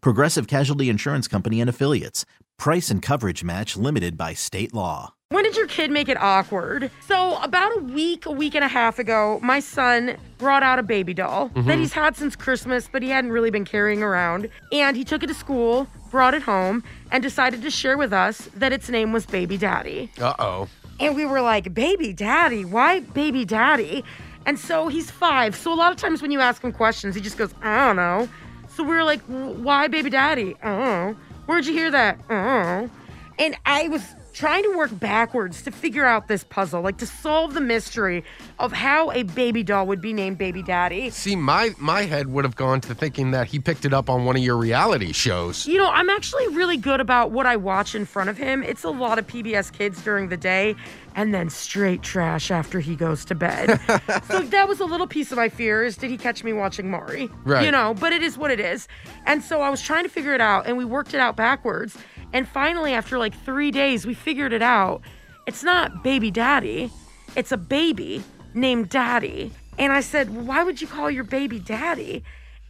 [0.00, 2.24] Progressive Casualty Insurance Company and Affiliates.
[2.58, 5.12] Price and coverage match limited by state law.
[5.30, 6.88] When did your kid make it awkward?
[7.08, 10.84] So, about a week, a week and a half ago, my son brought out a
[10.84, 14.48] baby doll that he's had since Christmas, but he hadn't really been carrying around.
[14.70, 18.48] And he took it to school, brought it home, and decided to share with us
[18.54, 20.12] that its name was Baby Daddy.
[20.20, 20.68] Uh oh.
[21.00, 22.64] And we were like, Baby Daddy?
[22.64, 24.04] Why Baby Daddy?
[24.46, 25.56] And so he's five.
[25.56, 27.96] So, a lot of times when you ask him questions, he just goes, I don't
[27.96, 28.28] know.
[28.76, 30.54] So, we were like, Why Baby Daddy?
[30.62, 31.16] Don't.
[31.46, 32.28] Where'd you hear that?
[32.28, 32.90] Don't.
[33.38, 34.02] And I was
[34.36, 38.22] trying to work backwards to figure out this puzzle, like to solve the mystery
[38.58, 41.08] of how a baby doll would be named Baby Daddy.
[41.08, 44.26] See, my my head would have gone to thinking that he picked it up on
[44.26, 45.66] one of your reality shows.
[45.66, 48.62] You know, I'm actually really good about what I watch in front of him.
[48.62, 50.76] It's a lot of PBS kids during the day
[51.14, 53.80] and then straight trash after he goes to bed.
[54.28, 56.90] so that was a little piece of my fear is did he catch me watching
[56.90, 57.30] Maury?
[57.44, 57.64] Right.
[57.64, 58.86] You know, but it is what it is.
[59.24, 61.96] And so I was trying to figure it out and we worked it out backwards.
[62.36, 65.00] And finally, after like three days, we figured it out.
[65.46, 66.90] It's not baby daddy,
[67.34, 69.50] it's a baby named Daddy.
[69.78, 72.22] And I said, Why would you call your baby Daddy?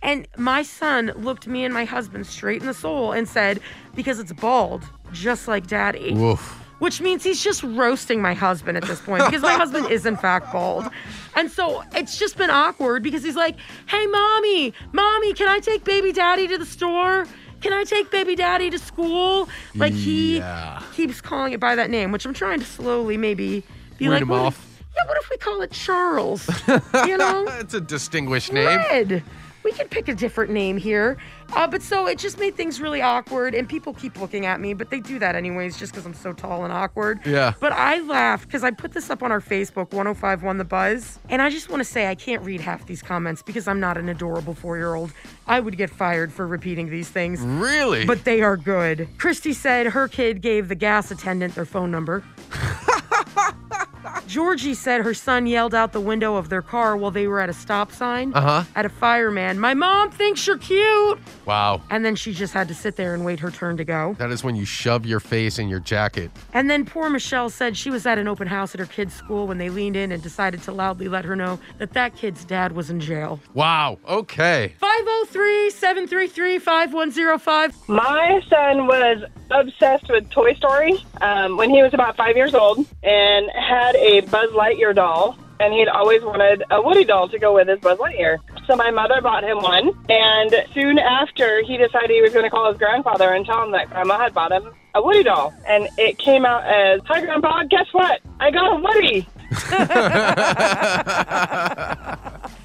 [0.03, 3.59] And my son looked me and my husband straight in the soul and said,
[3.97, 6.13] Because it's bald, just like Daddy.
[6.13, 6.63] Woof.
[6.79, 10.17] Which means he's just roasting my husband at this point because my husband is, in
[10.17, 10.89] fact, bald.
[11.35, 13.57] And so it's just been awkward because he's like,
[13.89, 17.27] Hey, mommy, mommy, can I take baby daddy to the store?
[17.67, 19.49] Can I take baby daddy to school?
[19.75, 20.81] Like he Yeah.
[20.95, 23.65] keeps calling it by that name, which I'm trying to slowly maybe
[23.99, 24.67] be Wean like, him what if- off.
[24.97, 26.49] yeah, what if we call it Charles?
[26.69, 27.45] you know?
[27.59, 28.67] It's a distinguished name.
[28.69, 29.25] Red.
[29.67, 31.17] We could pick a different name here.
[31.53, 34.75] Uh, but so it just made things really awkward, and people keep looking at me,
[34.75, 37.19] but they do that anyways just because I'm so tall and awkward.
[37.27, 37.53] Yeah.
[37.59, 41.43] But I laughed because I put this up on our Facebook, 1051 The Buzz, and
[41.43, 44.09] I just want to say I can't read half these comments because I'm not an
[44.09, 45.13] adorable four year old.
[45.49, 47.41] I would get fired for repeating these things.
[47.41, 48.07] Really?
[48.07, 49.09] But they are good.
[49.19, 52.23] Christy said her kid gave the gas attendant their phone number.
[54.27, 57.49] Georgie said her son yelled out the window of their car while they were at
[57.49, 58.65] a stop sign Uh-huh.
[58.75, 59.59] at a fireman.
[59.59, 61.19] My mom thinks you're cute.
[61.45, 61.81] wow.
[61.91, 64.15] And then she just had to sit there and wait her turn to go.
[64.19, 66.31] That is when you shove your face in your jacket.
[66.53, 69.47] And then poor Michelle said she was at an open house at her kid's school
[69.47, 72.73] when they leaned in and decided to loudly let her know that that kid's dad
[72.73, 73.39] was in jail.
[73.55, 73.99] Wow.
[74.09, 74.75] Okay.
[74.81, 77.89] 503 733 5105.
[77.89, 82.85] My son was obsessed with Toy Story um, when he was about five years old
[83.05, 85.37] and had a Buzz Lightyear doll.
[85.59, 88.39] And he'd always wanted a Woody doll to go with his Buzz Lightyear.
[88.67, 89.91] So my mother bought him one.
[90.11, 93.71] And soon after, he decided he was going to call his grandfather and tell him
[93.73, 95.55] that Grandma had bought him a Woody doll.
[95.67, 98.21] And it came out as, Hi, Grandpa, guess what?
[98.39, 99.27] I got a Woody.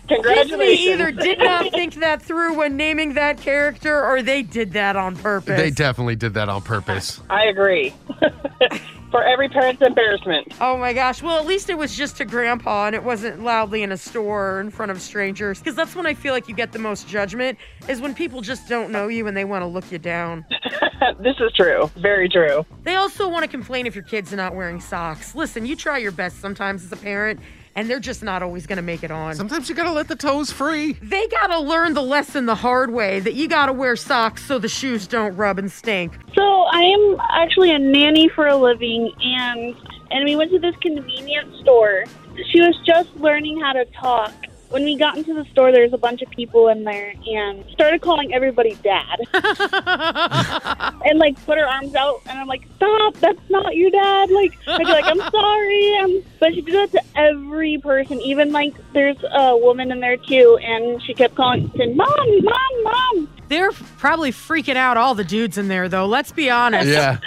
[0.08, 0.60] Congratulations.
[0.60, 4.96] Disney either did not think that through when naming that character or they did that
[4.96, 5.58] on purpose.
[5.58, 7.22] They definitely did that on purpose.
[7.30, 7.94] I agree.
[9.12, 10.54] For every parent's embarrassment.
[10.62, 11.22] Oh my gosh.
[11.22, 14.54] Well, at least it was just to grandpa and it wasn't loudly in a store
[14.54, 15.60] or in front of strangers.
[15.60, 18.70] Because that's when I feel like you get the most judgment, is when people just
[18.70, 20.46] don't know you and they want to look you down.
[21.20, 21.92] this is true.
[21.98, 22.66] Very true.
[22.84, 25.36] They also want to complain if your kid's are not wearing socks.
[25.36, 27.42] Listen, you try your best sometimes as a parent,
[27.76, 29.36] and they're just not always going to make it on.
[29.36, 30.94] Sometimes you gotta let the toes free.
[30.94, 34.46] They got to learn the lesson the hard way that you got to wear socks
[34.46, 36.14] so the shoes don't rub and stink.
[36.36, 39.76] So I am actually a nanny for a living, and
[40.12, 42.04] and we went to this convenience store.
[42.52, 44.34] She was just learning how to talk.
[44.70, 47.66] When we got into the store, there was a bunch of people in there, and
[47.72, 49.20] started calling everybody dad,
[51.06, 54.32] and like put her arms out, and I'm like, stop, that's not your dad.
[54.32, 58.52] Like I'd be like, I'm sorry, um, but she did that to every person, even
[58.52, 62.10] like there's a woman in there too, and she kept calling, saying, mom,
[62.44, 63.30] mom, mom.
[63.48, 66.08] They're probably freaking out all the dudes in there, though.
[66.08, 66.88] Let's be honest.
[66.88, 67.20] Yeah.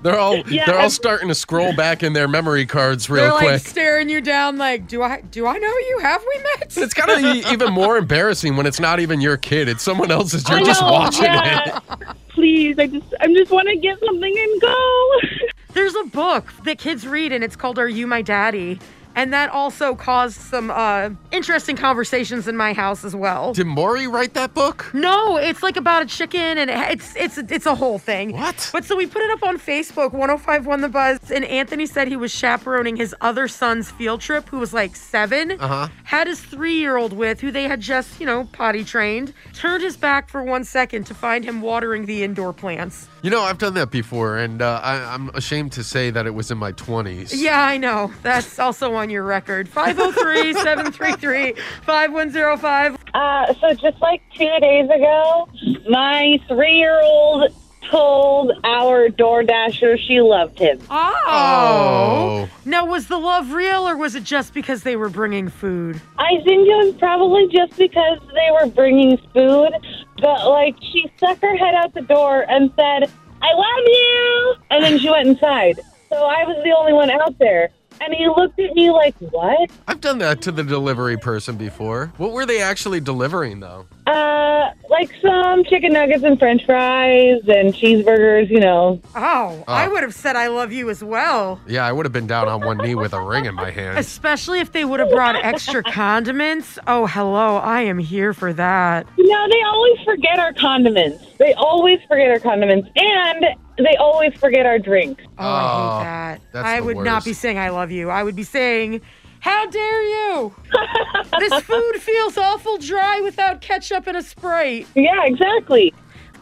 [0.00, 3.32] They're all Yeah, they're all starting to scroll back in their memory cards real They're
[3.32, 3.60] like quick.
[3.60, 5.98] staring you down, like, do I do I know you?
[6.00, 6.76] Have we met?
[6.76, 10.48] it's kind of even more embarrassing when it's not even your kid; it's someone else's.
[10.48, 11.78] You're I just know, watching yeah.
[11.90, 12.16] it.
[12.30, 15.20] Please, I just, I just want to get something and go.
[15.74, 18.78] There's a book that kids read, and it's called "Are You My Daddy?"
[19.14, 23.52] And that also caused some uh, interesting conversations in my house as well.
[23.52, 24.90] Did Maury write that book?
[24.94, 28.32] No, it's like about a chicken, and it's it's it's a whole thing.
[28.32, 28.70] What?
[28.72, 32.16] But so we put it up on Facebook, 1051 The Buzz, and Anthony said he
[32.16, 35.88] was chaperoning his other son's field trip, who was like 7 Uh-huh.
[36.04, 39.32] Had his three-year-old with, who they had just you know potty trained.
[39.52, 43.08] Turned his back for one second to find him watering the indoor plants.
[43.22, 46.34] You know, I've done that before, and uh, I, I'm ashamed to say that it
[46.34, 47.32] was in my 20s.
[47.36, 48.12] Yeah, I know.
[48.22, 49.68] That's also on your record.
[49.68, 52.96] 503 733 5105.
[53.12, 55.48] Uh, so just like two days ago,
[55.88, 57.52] my three-year-old
[57.90, 60.78] told our door dasher she loved him.
[60.88, 61.12] Oh.
[61.26, 62.48] Oh.
[62.64, 66.00] Now, was the love real or was it just because they were bringing food?
[66.16, 69.72] I think it was probably just because they were bringing food,
[70.18, 73.10] but like she stuck her head out the door and said,
[73.42, 75.80] "I love you," and then she went inside.
[76.08, 77.70] So I was the only one out there,
[78.04, 82.12] and he looked at me like, "What?" I've done that to the delivery person before.
[82.16, 83.86] What were they actually delivering, though?
[84.06, 89.00] Uh, like some chicken nuggets and French fries and cheeseburgers, you know.
[89.14, 89.90] Oh, I Oh.
[89.90, 91.60] would have said I love you as well.
[91.66, 93.98] Yeah, I would have been down on one knee with a ring in my hand.
[93.98, 96.78] Especially if they would have brought extra condiments.
[96.86, 97.56] Oh, hello.
[97.56, 99.06] I am here for that.
[99.18, 101.24] No, they always forget our condiments.
[101.38, 103.44] They always forget our condiments, and
[103.78, 105.24] they always forget our drinks.
[105.38, 106.40] Oh, I Oh, hate that.
[106.52, 107.26] that's I the would not worst.
[107.26, 108.08] be saying I love you.
[108.10, 109.00] I would be saying,
[109.40, 110.54] How dare you?
[111.40, 114.86] this food feels awful dry without ketchup and a Sprite.
[114.94, 115.92] Yeah, exactly.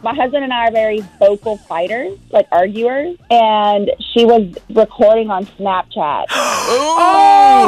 [0.03, 5.45] My husband and I are very vocal fighters, like arguers, and she was recording on
[5.45, 6.25] Snapchat.
[6.73, 7.67] Oh!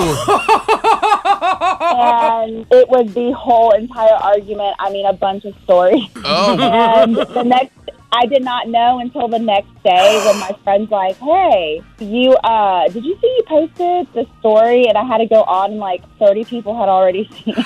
[2.46, 4.76] and it was the whole entire argument.
[4.80, 6.04] I mean, a bunch of stories.
[6.24, 6.58] Oh!
[6.60, 7.74] and the next,
[8.14, 12.88] I did not know until the next day when my friend's like, "Hey, you, uh,
[12.90, 16.04] did you see you posted the story?" And I had to go on, and like
[16.20, 17.66] thirty people had already seen it.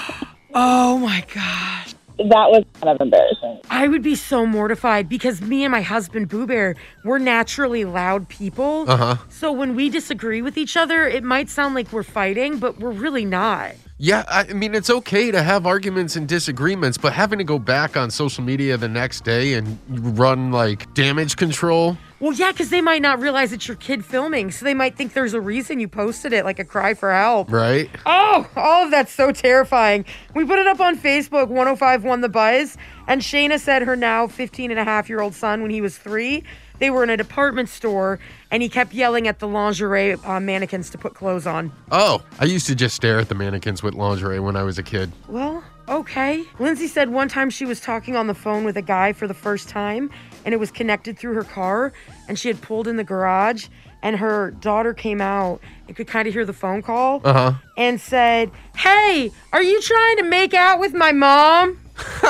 [0.54, 1.94] Oh my gosh.
[2.18, 3.62] That was kind of embarrassing.
[3.70, 8.28] I would be so mortified because me and my husband Boo Bear, we're naturally loud
[8.28, 8.86] people.
[8.88, 9.16] Uh huh.
[9.30, 12.90] So when we disagree with each other, it might sound like we're fighting, but we're
[12.92, 13.76] really not.
[14.00, 17.98] Yeah, I mean, it's okay to have arguments and disagreements, but having to go back
[17.98, 21.98] on social media the next day and run like damage control.
[22.20, 25.14] Well, yeah, because they might not realize it's your kid filming, so they might think
[25.14, 27.52] there's a reason you posted it, like a cry for help.
[27.52, 27.90] Right?
[28.06, 30.06] Oh, all of that's so terrifying.
[30.36, 32.78] We put it up on Facebook, 1051 The Buzz,
[33.08, 35.98] and Shayna said her now 15 and a half year old son, when he was
[35.98, 36.44] three,
[36.80, 38.20] they were in a department store
[38.52, 41.72] and he kept yelling at the lingerie uh, mannequins to put clothes on.
[41.92, 44.84] Oh, I used to just stare at the mannequins with lingerie when I was a
[44.84, 45.12] kid.
[45.28, 46.44] Well, okay.
[46.60, 49.34] Lindsay said one time she was talking on the phone with a guy for the
[49.34, 50.10] first time
[50.46, 51.92] and it was connected through her car
[52.28, 53.68] and she had pulled in the garage
[54.04, 57.54] and her daughter came out and could kind of hear the phone call Uh huh.
[57.78, 61.80] and said, Hey, are you trying to make out with my mom?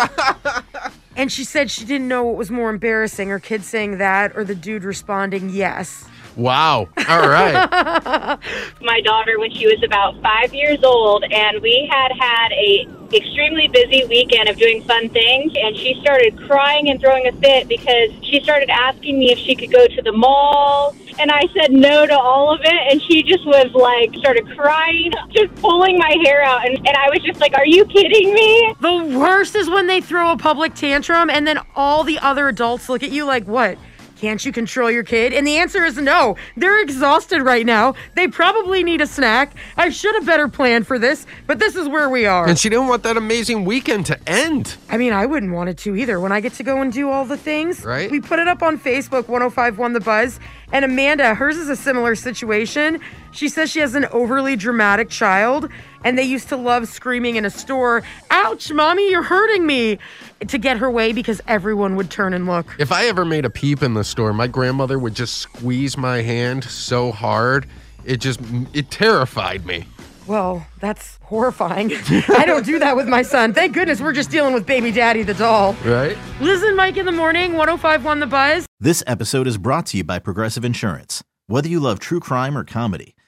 [1.17, 4.45] and she said she didn't know what was more embarrassing her kid saying that or
[4.45, 6.05] the dude responding yes.
[6.37, 6.87] Wow.
[7.09, 8.37] All right.
[8.81, 13.67] my daughter when she was about five years old, and we had had a extremely
[13.67, 18.11] busy weekend of doing fun things, and she started crying and throwing a fit because
[18.21, 22.05] she started asking me if she could go to the mall, and I said no
[22.05, 26.43] to all of it, and she just was like started crying, just pulling my hair
[26.43, 29.87] out, and, and I was just like, "Are you kidding me?" The worst is when
[29.87, 33.47] they throw a public tantrum and then all the other adults look at you like,
[33.47, 33.77] what?
[34.19, 35.31] Can't you control your kid?
[35.33, 36.35] And the answer is no.
[36.55, 37.93] They're exhausted right now.
[38.15, 39.53] They probably need a snack.
[39.77, 42.47] I should have better planned for this, but this is where we are.
[42.47, 44.75] and she didn't want that amazing weekend to end.
[44.89, 46.19] I mean, I wouldn't want it to either.
[46.19, 48.09] When I get to go and do all the things, Right.
[48.09, 50.39] We put it up on Facebook, 1051 The Buzz.
[50.71, 52.99] And Amanda, hers is a similar situation.
[53.31, 55.69] She says she has an overly dramatic child,
[56.07, 59.99] and they used to love screaming in a store, Ouch, mommy, you're hurting me,
[60.47, 62.65] to get her way because everyone would turn and look.
[62.79, 66.21] If I ever made a peep in the store, my grandmother would just squeeze my
[66.21, 67.67] hand so hard.
[68.05, 68.39] It just,
[68.73, 69.85] it terrified me.
[70.27, 71.91] Well, that's horrifying.
[72.29, 73.53] I don't do that with my son.
[73.53, 75.73] Thank goodness we're just dealing with baby daddy the doll.
[75.83, 76.17] Right?
[76.39, 78.65] Liz and Mike in the morning, 1051 The Buzz.
[78.79, 81.21] This episode is brought to you by Progressive Insurance.
[81.47, 83.13] Whether you love true crime or comedy,